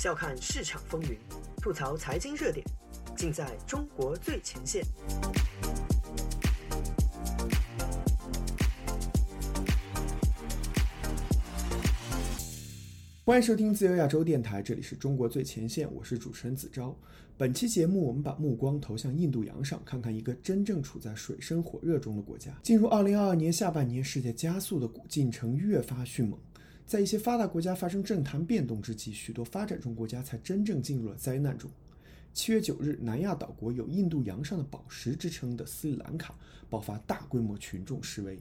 [0.00, 1.18] 笑看市场风云，
[1.60, 2.66] 吐槽财经热点，
[3.14, 4.82] 尽在中国最前线。
[13.26, 16.96] 欢迎收听自由亚洲电台，这里是中国最前线，我是主持人子昭。
[17.36, 22.58] 本期节目，我们把目光投向印度洋上，看看一个真正处在水深火热中的国家。
[22.62, 26.40] 进入二零二二年下半年，世界加速的进程越发迅猛。
[26.90, 31.70] 在一些发达国家发生政坛变动之际，许多发展中国家才真正进入了灾难中。
[32.34, 36.34] 七月九日，南亚岛国有“印度洋上的宝石”之称的斯里兰卡
[36.68, 38.36] 爆发大规模群众示威，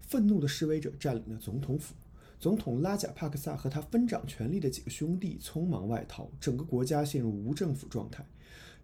[0.00, 1.94] 愤怒的示威者占领了总统府。
[2.38, 8.22] 总统拉贾帕克萨和他分掌权力的几个兄弟匆忙外逃，整个国家陷入无政府状态。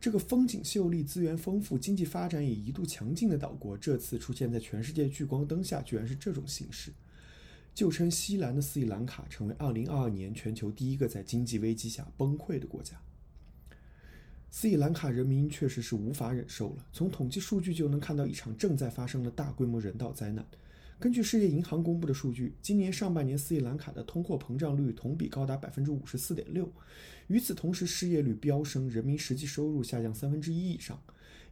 [0.01, 6.91] 这个风景秀丽、资源丰富、经济发展也一度强劲的岛国，这次出现在全世界聚光灯下，居然是这种形式。
[7.75, 13.01] 就称西兰的斯里兰卡，成为2022年全球第一个在经济危机下崩溃的国家。
[14.51, 20.45] 斯里兰卡人民确实是无法忍受了，从统计数据就能看到一场正在发生的大规模人道灾难。
[20.99, 26.71] 根据世界银行公布的数据，今年上半年斯里兰卡的通货膨胀率同比高达百分之五十四点六。
[27.29, 31.01] 与此同时，失业率飙升，人民实际收入下降三分之一以上。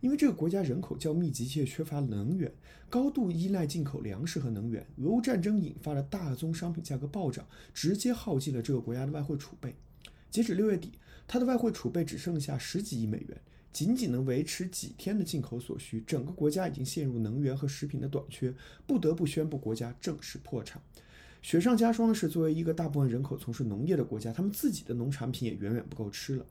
[0.01, 2.53] 因为这个国家人口较密集，且缺乏能源，
[2.89, 4.87] 高度依赖进口粮食和能源。
[4.99, 9.75] 俄乌战争引发的大宗商品价格暴涨，直接耗尽了这个国家的外汇储备。
[10.31, 10.93] 截止六月底，
[11.27, 13.41] 它的外汇储备只剩下十几亿美元。
[13.71, 18.53] 仅仅能维持几天的进口所需，整个国家已经陷入能源和食品的短缺，
[18.87, 20.81] 不得不宣布国家正式破产。
[21.43, 26.47] 雪上加霜的是，作为一个大部分人口从事农业的国家，他们自己的农产品也远远不够吃了。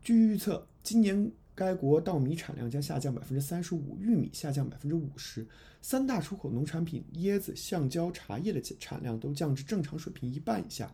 [0.00, 1.30] 据预测，今年
[1.60, 5.46] 该国稻米产量将下降百分之三十五，玉米下降百分之五十，
[5.82, 10.90] 三大出口农产品椰子、橡胶、茶叶的产量都降至正常水平一半以下。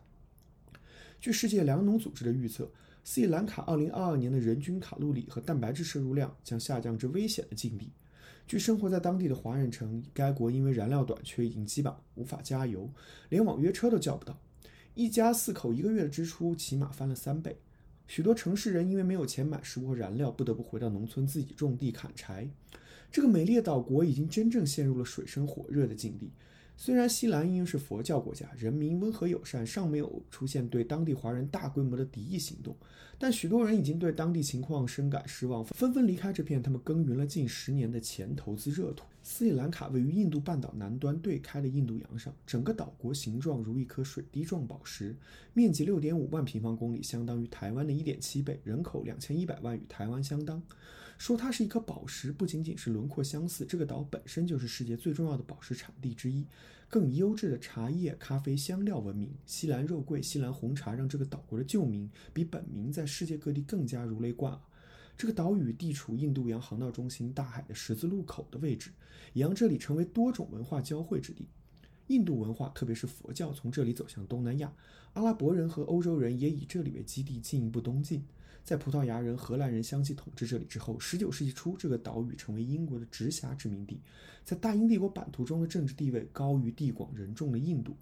[1.21, 2.69] 据世界粮农组织的预测。
[3.05, 7.89] 斯里兰卡2022年的人均卡路里和蛋白质摄入量将下降至危险的境地。
[8.45, 12.91] 据生活在当地的华人称，该国因为燃料短缺已经基本无法加油，
[13.29, 14.37] 连网约车都叫不到。
[14.95, 17.57] 一家四口一个月的支出起码翻了三倍。
[18.07, 22.49] 许多城市人因为没有钱买食物和燃料，不得不回到农村自己种地砍柴。
[23.11, 26.31] 这个美丽的岛国已经真正陷入了水深火热的境地。
[26.79, 32.75] 虽然西兰因为是佛教国家，人民温和友善，尚没有出现对当地华人大规模的敌意行动，
[33.17, 39.05] 但许多人已经对当地情况深感失望，纷纷离开这片他们耕耘了近十年的钱投资热土。
[39.29, 45.13] 斯里兰卡位于印度半岛南端对开的印度洋上，整个岛国形状如一颗水滴状宝石，
[45.53, 50.63] 面积六点五万平方公里，相当于台湾的一点七倍，人口两千一百万，与台湾相当。
[51.17, 56.45] 说它是一颗宝石，不仅仅是轮廓相似，这个岛本身就是世界最重要的宝石产地之一，
[56.87, 59.29] 更优质的茶叶、咖啡、香料闻名。
[59.45, 64.61] 西兰肉桂、西兰红茶让这个岛国的旧名比本名在世界各地更加如雷贯耳。
[65.17, 68.91] 这个岛屿地处印度洋航道中心、大海的十字路口的位置，
[69.33, 71.47] 也让这里成为多种文化交汇之地。
[72.05, 74.71] 印度文化，特别是佛教，从这里走向东南亚，
[75.13, 78.23] 阿拉伯人和欧洲人也以这里为基地进一步东进。
[78.63, 83.99] 在葡萄牙人、荷兰人相继统治这里之后，19世纪初，这个岛屿成为英国的直辖殖民地，
[84.43, 87.97] 在大英帝国版图中的政治地位高于地广人众的印度。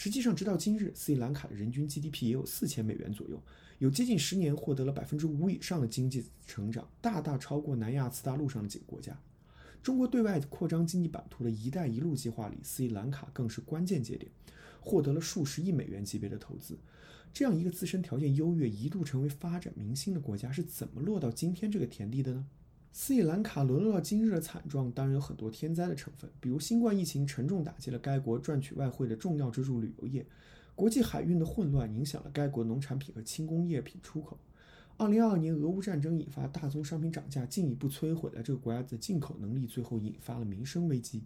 [0.00, 3.42] 实际上，直到今日，斯里兰卡的人均 GDP 也有四千美元左右，
[3.80, 9.20] 有接近十年获得了百分之五以上的经济成长，大大超过南亚次大陆上的几个国家。
[9.82, 14.30] 中国对外扩张经济版图的一带一路计划里，斯里兰卡更是关键节点，
[14.78, 16.78] 获得了数十亿美元级别的投资。
[17.32, 22.46] 这样一个自身条件优越、一度成为发展明星的国家，是怎么落到今天这个田地的呢？
[23.00, 30.26] 斯里兰卡沦落到今日的惨状，当然有很多天灾的成分，比如新冠疫情沉重打击了该国赚取外汇的重要支柱旅游业，
[30.74, 34.36] 国际海运的混乱影响了该国农产品和轻工业品出口。
[34.96, 41.22] 二零二二年俄乌战争引发大宗商品涨价，进一步摧毁了这个国家的进口能力，最后引发了民生危机。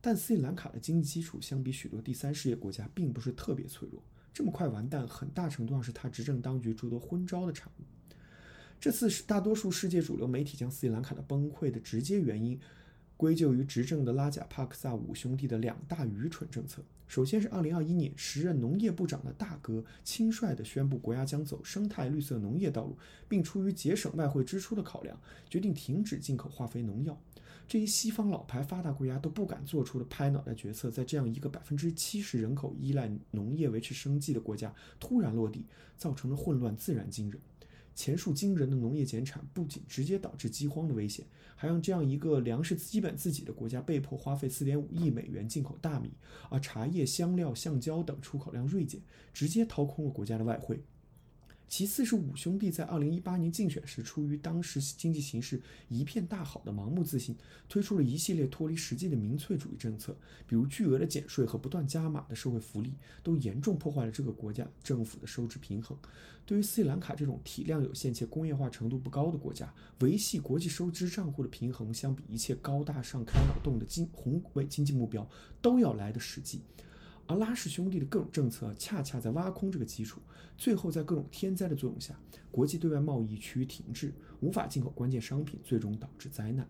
[0.00, 4.02] 但斯里兰卡的经济基础相比许多第三世界国家，并不是特别脆弱。
[4.32, 7.82] 这么快完蛋，很大程度上是他执政当局诸多昏招的产物。
[8.80, 12.58] 这次是大多数世界主流媒体将斯里兰卡的崩溃的直接原因
[13.14, 16.82] 归咎于执政的拉贾帕克萨五兄弟的两大愚蠢政策。
[17.06, 22.96] 首先是2021年，时任农业部长的大哥轻率地宣布国家将走生态绿色农业道路，
[23.28, 27.20] 并出于节省外汇支出的考量，决定停止进口化肥农药。
[27.68, 35.66] 这一西方老牌发达国家都不敢做出的拍脑袋决策，在这样一个百分之七十人口依赖农业维持生计的国家突然落地，
[35.98, 37.38] 造成的混乱自然惊人。
[38.00, 41.22] 前述惊人的农业减产，不仅直接导致饥荒的危险，
[41.54, 46.10] 还让这样一个粮食基本自给的国家被迫花费4.5亿美元进口大米，
[46.48, 49.02] 而茶叶、香料、橡胶等出口量锐减，
[49.34, 50.82] 直接掏空了国家的外汇。
[51.70, 57.36] 其次是五兄弟在二零一八年竞选时，出于当时经济形势一片大好的盲目自信，
[57.68, 60.12] 推出了一系列脱离实际的民粹主义政策，
[60.48, 65.96] 比如巨额的减税和不断加码的社会福利，都严重破坏了这个国家政府的收支平衡。
[66.44, 75.24] 对于斯里兰卡这种体量有限且工业化程度不高的国家，维系国际收支账户的平衡，相比一切高大上、开脑洞的经宏伟经济目标，
[75.62, 76.62] 都要来得实际。
[77.26, 80.20] 而拉氏兄弟的各种政策恰恰在挖空这个基础，
[80.58, 82.18] 最后在各种天灾的作用下，
[82.50, 86.66] 国际对外贸易趋于停滞，无法进口关键商品，最终导致灾难。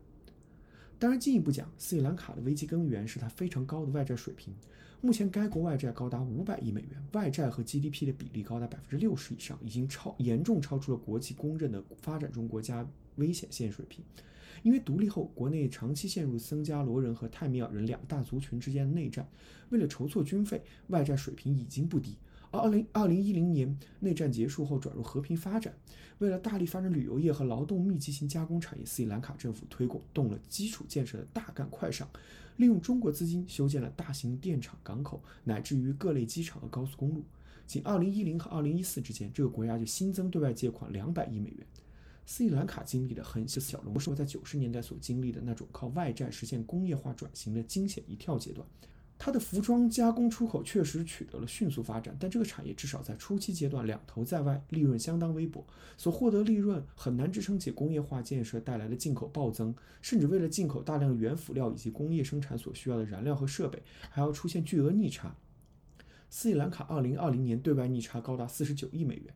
[0.99, 4.55] 当然，进一步讲，斯里兰卡的危机根源是它非常高的外债水平。
[5.01, 12.87] 目前，该国外债高达五百亿美元，外债和 GDP 的比例高达百分之六十以上，已经超严重超出了国际公认的发展中国家
[13.17, 14.05] 危险线水平。
[14.63, 19.29] 因为独立后，国内长期陷入僧伽罗人和泰米尔人两大族群之间的内战，
[19.71, 22.17] 为了筹措军费，外债水平已经不低。
[22.53, 25.73] 而二零二零一零年内战结束后转入和平发展，
[26.19, 32.09] 为了大力发展旅游业和劳动密集型加工产业，斯里兰卡政府推广动了基础建设的大干快上，
[32.57, 37.23] 利用中国资金修建了大型电厂、港口，乃至于各类机场和高速公路。
[37.69, 41.65] 仅二零一零和二零一四之间，这个国家就新增对外借款两百亿美元。
[42.33, 48.65] 斯里兰卡经历的很像小龙说在九十年代所经历的那种靠外债实现工业化转型的惊险一跳阶段。
[49.19, 55.67] 它的服装加工出口确实取得了迅速发展，但这个产业至少在初期阶段两头在外，利润相当微薄，
[55.97, 65.35] 所获得利润很难支撑起工业化建设带来的进口暴增，甚至为了进口大量原辅料以及工业生产所需要的燃料和设备，还要出现巨额逆差。
[66.29, 69.35] 斯里兰卡二零二零年对外逆差高达四十九亿美元。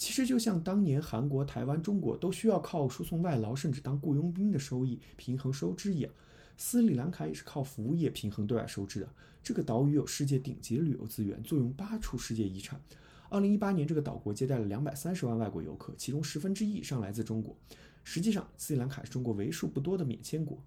[0.00, 6.10] 其实就像当年韩国、台湾、中国都需要靠输送外劳甚至当雇佣兵的收益平衡收支一样，
[6.56, 9.08] 斯里兰卡也是靠服务业平衡对外收支的。
[9.42, 12.80] 这个岛屿有世界顶级的旅游资源，坐拥八处世界遗产。
[13.28, 17.54] 二零一八年，这个岛国接待了两百三十万外国游客，其中十分之一以上来自中国。
[18.02, 20.58] 实际上，斯里兰卡是中国为数不多的免签国。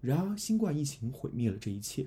[0.00, 2.06] 然而，新冠疫情毁灭了这一切。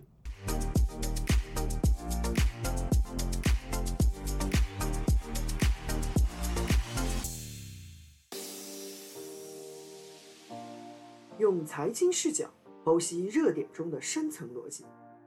[11.52, 12.50] 用财经视角
[12.86, 14.86] 剖析热点中的深层逻辑，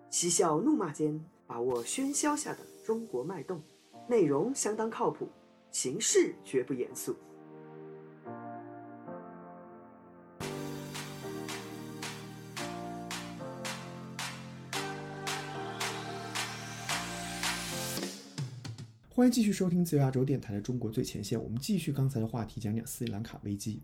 [0.08, 3.62] 嬉笑怒骂间把握喧嚣下的中国脉动。
[4.08, 5.28] 内容相当靠谱，
[5.70, 7.14] 形式绝不严肃。
[19.10, 23.82] 欢迎继续收听自由亚洲电台的《中国最前线》，我们继续刚才的话题，讲讲斯里兰卡危机。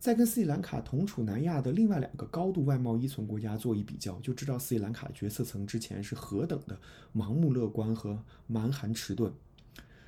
[0.00, 6.80] 再跟斯里兰卡同处南亚的另外两个高度外贸依存国家做一比较，就知道斯里兰卡决策层之前是何等的
[7.14, 9.30] 盲目乐观和蛮横迟钝。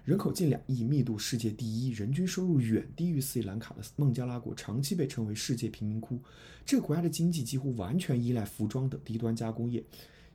[0.07, 6.19] 人口近两亿，密度世界第一，人均收入远低于斯里兰卡的孟加拉国，长期被称为世界贫民窟。
[6.65, 9.85] 这个国家的经济几乎完全依赖服装等低端加工业。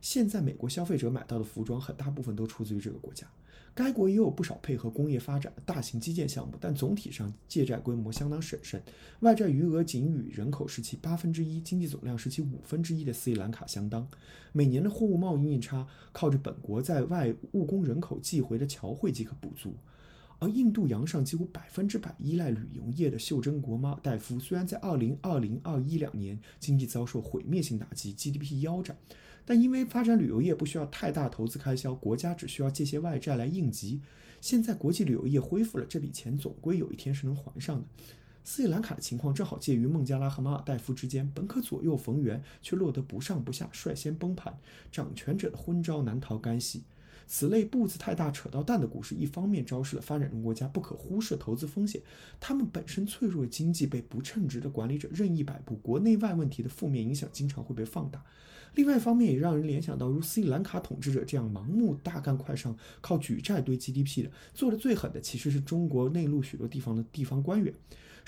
[0.00, 3.26] 现在美国消费者买到的服装很大部分都出自于这个国家。
[3.74, 8.82] 该国也有不少配合工业发展的大型基建项目，但总体上借债规模相当审慎，
[9.20, 14.08] 外债余额仅与人口是其八分之一、经济总量是其五分之一的斯里兰卡相当。
[14.52, 19.74] 每年的货物贸易逆差靠着本国在外务工人口寄回的侨汇即可补足。
[20.40, 28.96] 而印度洋上几乎百分之百依赖旅游业的袖珍国马尔代夫，虽然在二零二零二一两年经济遭受毁灭性打击，GDP 腰斩。
[29.44, 34.00] 但因为发展旅游业不需要太大投资开销，国家只需要借些外债来应急。
[34.40, 37.84] 现在国际旅游业恢复了，这笔钱总归有一天是能还上的。
[38.44, 44.56] 斯里兰卡的情况正好介于孟加拉和马尔代夫之间，本可左右逢源，却落得不上不下，率先崩盘。
[44.92, 46.84] 掌权者的昏招难逃干系。
[47.28, 52.00] 此类步子太大扯到蛋的故事，一方面昭示了发展中国家不可忽视投资风险，
[52.40, 58.24] 他们本身脆弱的经济被不称职的管理者任意摆布，国内外问题的负面影响经常会被放大。
[58.74, 67.74] 另外一方面，也让人联想到如斯里兰卡统治者这样盲目大干快上、靠举债堆 GDP 的，做的最狠的其实是中国内陆许多地方的地方官员。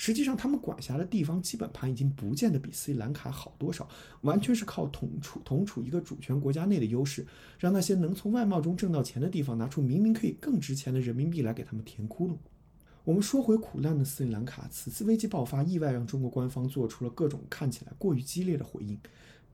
[0.03, 3.87] 实际上，他们管辖的地方基本盘已经不见得比斯里兰卡好多少，
[4.23, 7.27] 完全是靠统处同处一个主权国家内的优势，
[7.59, 12.35] 让那些能从外贸中挣到钱的地方拿出明明可以更值钱的人民币来给他们填窟窿。
[13.05, 18.99] 我们说回苦难的斯里兰卡，此次危机爆发，意外让中国官方做出了各种看起来过于激烈的回应。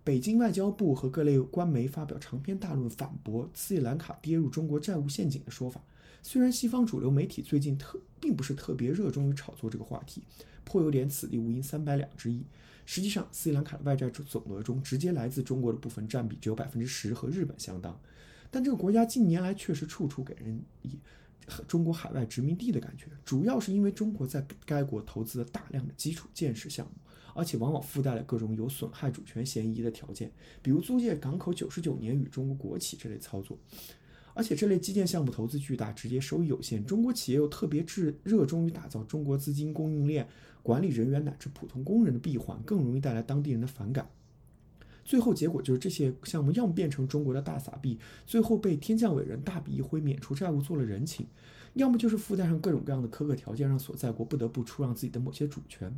[0.04, 5.80] 北京外交部和各类官媒发表长篇大论反驳斯里兰卡跌入中国债务陷阱的说法。
[6.22, 10.22] 虽然西方主流媒体最近特并不是特别热衷于炒作这个话题，
[10.64, 12.44] 颇有点此地无银三百两之意。
[12.84, 17.98] 实际上，斯里兰卡的外债总额中，直接来自中国的部分占比只有百分之十，和日本相当。
[18.48, 20.96] 但这个国家近年来确实处处给人以
[21.66, 26.92] 中国海外殖民地的感觉，主要是因为中国在该国投资了大量的基础建设项目，
[27.34, 30.30] 而且往往附带了各种有损害主权嫌疑的条件，
[30.62, 33.58] 比如租借港口九十九年与中国国企这类操作。
[34.36, 40.28] 而且这类基建项目投资巨大，直接收益有限，中国企业又特别热热衷于打造中国资金供应链、
[40.62, 44.10] 管理人员乃至普通工人的闭环，更容易带来当地人的反感。
[45.06, 51.26] 最后结果就是这些项目要么变成中国的大撒币，最后被天降伟人大笔一挥免除债务做了人情，
[51.72, 55.90] 要么就是附带上各种各样的苛刻条件，让所在国不得不出让自己的某些主权。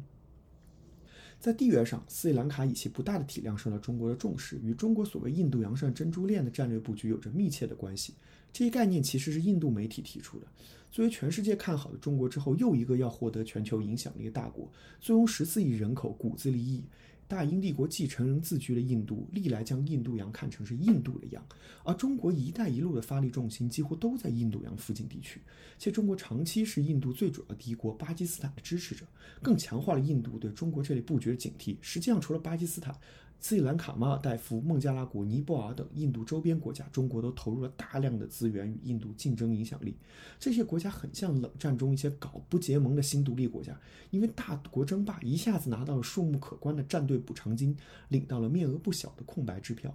[1.39, 8.15] 在地缘上，斯里兰卡以其不大的体量受到中国的重视，与中国所谓印度洋上珍珠链的战略布局有着密切的关系。
[8.53, 10.47] 这一概念其实是印度媒体提出的。
[10.91, 14.69] 作为全世界看好的中国之后又一个要获得全球影响力的大国，
[14.99, 16.83] 最终十四亿人口，骨子里以
[17.29, 21.47] 大英帝国继承人自居的印度，历来将印度洋看成是印度的洋，
[21.85, 25.39] 而中国“一带一路”的发力重心几乎都在印度洋附近地区，
[25.79, 29.07] 且中国长期是印度最主要敌国巴基斯坦的支持者，
[29.43, 31.77] 更强化了印度对中国这类布局的警惕。
[31.83, 32.99] 实际上，除了巴基斯坦，
[33.41, 39.97] 斯里兰卡、马尔代夫、孟加拉国、尼泊尔等印度周边国家，中国都投入了大量的资源与印度竞争影响力。
[40.41, 43.79] 这些国家很像冷战中一些搞不结盟的新独立国家，
[44.11, 47.77] 因为大国争霸一下子拿到了数目可观的战队补偿金，
[48.09, 49.95] 领到了面额不小的空白支票。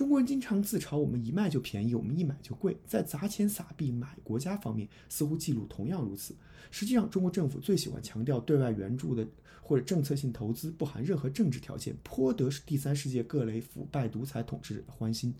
[0.00, 6.34] 中国人经常自嘲我们一卖就便宜，我们一买就贵，在砸钱撒币买国家方面，似乎记录同样如此。
[6.70, 9.28] 实际上，中国政府最喜欢强调对外援助的。
[9.62, 15.32] 或者政策性投资不含任何政治条件，颇得第三世界各类腐败独裁统治者的欢心。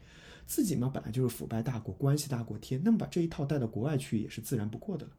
[0.51, 5.13] 自己嘛本来就是腐败大国，关系大过天，那么把这一套带到国外去也是自然不过的了。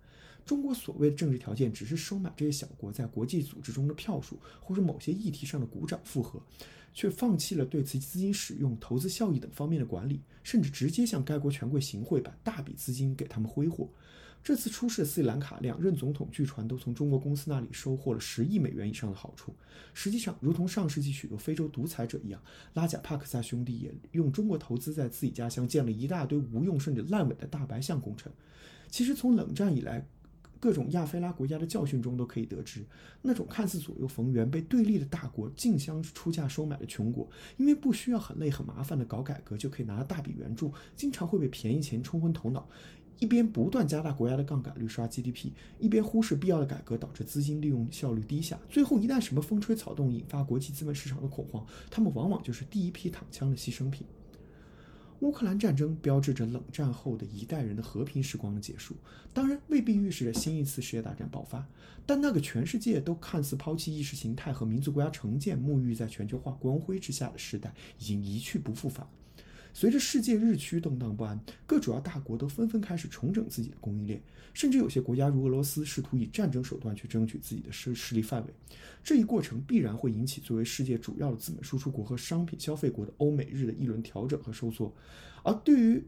[0.45, 6.43] 中国所谓的政治条件，只是收买这些小国在国际组织中的票数，或者某些议题上的鼓掌附和，
[6.93, 13.89] 却放弃了对其资金使用、投资效益等方面的管理，甚至直接向该国权贵行贿，把大笔资金给他们挥霍。
[14.43, 19.53] 这次出事斯里兰卡，两任总统据传都从中国公司那里收获了十亿美元以上的好处。
[19.93, 22.41] 实际上，如同上世纪许多非洲独裁者一样，
[22.73, 28.31] 拉贾帕克萨兄弟也用中国投资在自己家乡建了一大堆无用甚至烂尾的大白象工程。
[28.89, 30.05] 其实，从冷战以来
[30.59, 32.83] 各种亚非拉国家的教训中都可以得知，
[33.21, 42.67] 那种看似左右逢源、被对立的大国竞相出价收买的穷国，因为不需要很累很麻烦的搞改革就可以拿到大笔援助，经常会被便宜钱冲昏头脑。
[43.19, 48.59] 一边不断加大国家的杠杆率刷 GDP，一边忽视必要的改革，导致资金利用效率低下。
[48.69, 54.07] 最后，一旦什么风吹草动引发国际资本市场的恐慌，他们往往就是第一批躺枪的牺牲品。
[55.19, 58.95] 乌克兰战争标志着冷战后的一代人的和平时光的结束，
[59.31, 61.63] 当然未必预示着新一次世界大战爆发。
[62.07, 69.07] 但那个全世界都看似抛弃意识形态和民族国家成见，沐浴在全球化光辉之下的时代，已经一去不复返。
[69.73, 74.21] 随着世界日趋动荡不安，各主要大国都纷纷开始重整自己的供应链，
[74.53, 78.53] 甚至有些国家如俄罗斯试图以战争手段去争取自己的势势力范围。
[79.03, 84.93] 这一过程必然会引起作为世界主要的资本输出国和商品消费国的欧美日的一轮调整和收缩。
[85.43, 86.03] 而对于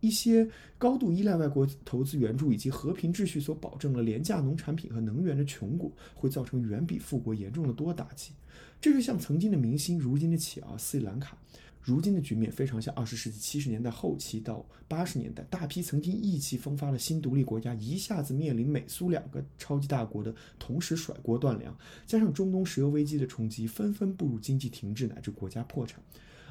[0.00, 8.32] 一些高度依赖外国投资援助以及和平秩序所保证的廉价农产品和能源的穷国，会造成远比富国严重的多打击。
[8.80, 11.38] 这就像曾经的明星，如今的企鹅斯里兰卡。
[11.82, 26.00] 如今的局面非常像二十世纪七十年代后期到八十年代，大批曾经意气风发的新独立国家一下子面临美苏两个超级大国的同时甩锅断粮，加上中东石油危机的冲击，纷纷步入经济停滞乃至国家破产。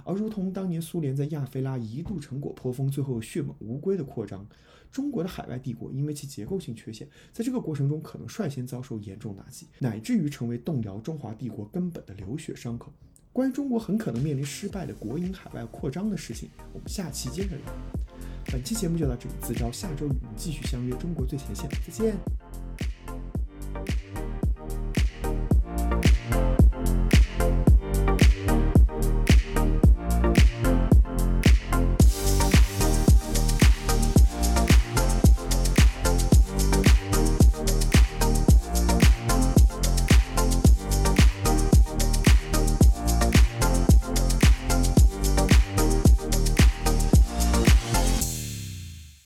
[0.04, 4.46] 而如同当年苏联在亚非拉一度成果颇丰，最后血本无归的扩张，
[4.92, 12.92] 中国的海外帝国因为其结构性缺陷，在这个过程中可能率先遭受严重打击，乃至于成为动摇中华帝国根本的流血伤口。
[13.34, 17.66] 关于中国很可能面临失败的国营海外扩张的事情，我们下期接着聊。
[18.52, 22.41] 本期节目就到这里，自招下周与您继续相约中国最前线，再见。